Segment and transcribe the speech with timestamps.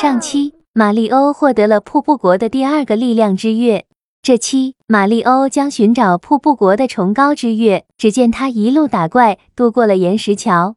[0.00, 3.84] 上期，马里欧获得了瀑布国的第二个力量之月。
[4.22, 7.84] 这期，马里欧将寻找瀑布国的崇高之月。
[7.98, 10.74] 只见他一路打怪，渡过了岩石桥。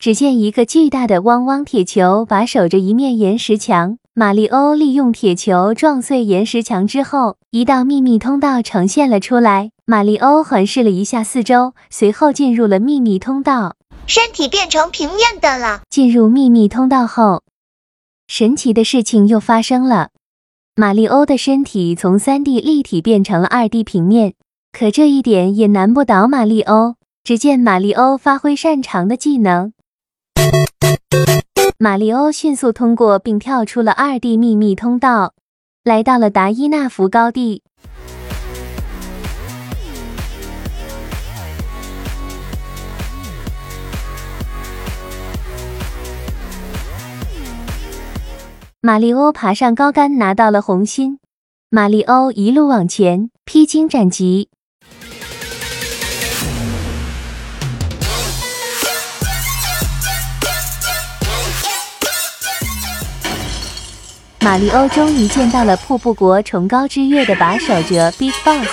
[0.00, 3.98] 只见一个巨大的汪汪铁球把守着一面岩石墙。
[4.14, 9.70] 马里欧利用铁球撞碎岩石墙之后，一道秘密通道呈现了出来。
[9.84, 13.76] 马里欧环视了一下四周，随后进入了秘密通道。
[14.06, 15.82] 身体变成平面的了。
[15.88, 17.42] 进入秘密通道后，
[18.26, 20.10] 神奇的事情又发生了。
[20.76, 24.34] 马里欧的身体从三 D 立体变成了二 D 平面，
[24.72, 26.96] 可这一点也难不倒马里欧。
[27.22, 29.72] 只见马里欧发挥擅长的技能，
[31.78, 35.32] 马里欧迅速通过并跳出了二 D 秘密通道，
[35.84, 37.62] 来到了达伊纳福高地。
[48.86, 51.18] 马里欧爬上高杆，拿到了红心。
[51.70, 54.50] 马里欧一路往前，披荆斩棘。
[64.40, 68.68] 马里欧终于见到了瀑布国崇高之月的把守者 Big Boss。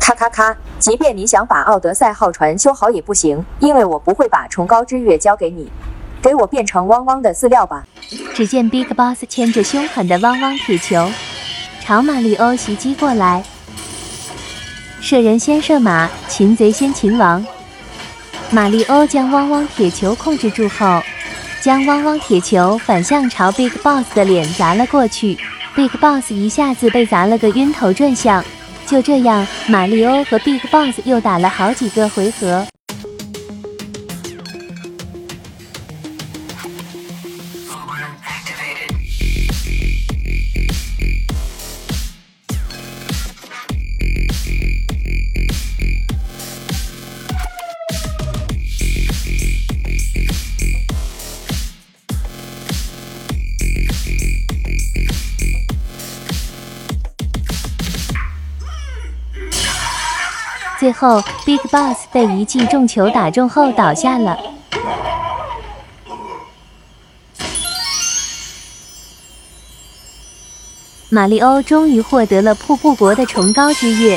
[0.00, 0.56] 咔咔咔！
[0.78, 5.70] 即便你想把奥德赛号船修好也不行，因为我不会把崇高之月交给你。
[6.22, 7.84] 给我变成汪汪的饲料吧！
[8.34, 11.10] 只见 Big Boss 牵着凶狠的汪汪铁球，
[11.82, 13.42] 朝马里欧袭击过来。
[15.00, 17.44] 射人先射马，擒贼先擒王。
[18.50, 21.02] 马里欧将汪汪铁球控制住后，
[21.62, 25.38] 将汪汪铁球反向朝 Big Boss 的脸砸了过去。
[25.74, 28.44] Big Boss 一下子被砸了个晕头转向。
[28.86, 32.66] 就这样，马里欧和 Big Boss 又打了好几个回合。
[60.80, 64.34] 最后，Big Boss 被一记重球打中后倒下了。
[71.12, 74.16] 马里欧终于获得了瀑布国的崇高之月。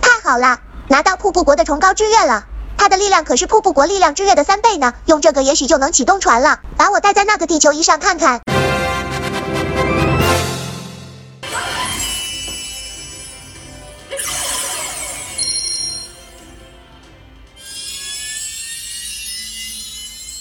[0.00, 0.60] 太好了！
[0.88, 2.46] 拿到瀑布国的崇高之月了，
[2.78, 4.94] 它的力量可是瀑布国力量之月的三倍呢。
[5.04, 8.40] 用这个也许就能启动船了，把我带在那个地球仪上看看。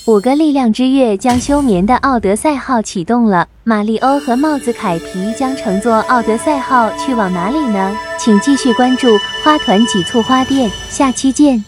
[0.05, 7.95] 五个力量之月将休眠的奥德赛号启动了，马里欧和帽子凯皮将乘坐奥德赛号去往哪里呢？
[8.19, 11.63] 请继续关注花团几簇花店，下期见。